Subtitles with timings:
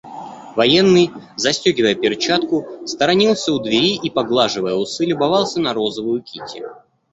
[0.55, 6.63] Военный, застегивая перчатку, сторонился у двери и, поглаживая усы, любовался на розовую Кити.